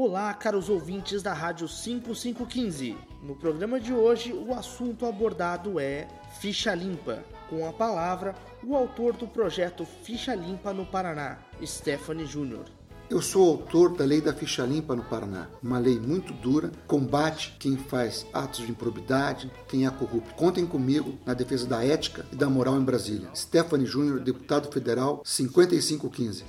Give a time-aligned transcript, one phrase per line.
[0.00, 2.96] Olá, caros ouvintes da Rádio 5515.
[3.20, 6.06] No programa de hoje, o assunto abordado é
[6.38, 7.24] ficha limpa.
[7.50, 8.32] Com a palavra,
[8.62, 12.66] o autor do projeto Ficha Limpa no Paraná, Stephanie Júnior.
[13.10, 17.56] Eu sou autor da Lei da Ficha Limpa no Paraná, uma lei muito dura, combate
[17.58, 20.32] quem faz atos de improbidade, quem é corrupto.
[20.34, 23.30] Contem comigo na defesa da ética e da moral em Brasília.
[23.34, 26.44] Stephanie Júnior, deputado federal 5515.